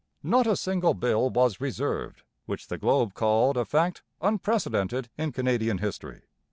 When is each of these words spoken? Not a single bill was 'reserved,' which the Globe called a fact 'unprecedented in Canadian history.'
Not 0.23 0.47
a 0.47 0.55
single 0.55 0.95
bill 0.95 1.29
was 1.29 1.61
'reserved,' 1.61 2.23
which 2.47 2.69
the 2.69 2.79
Globe 2.79 3.13
called 3.13 3.55
a 3.55 3.65
fact 3.65 4.01
'unprecedented 4.19 5.11
in 5.15 5.31
Canadian 5.31 5.77
history.' 5.77 6.23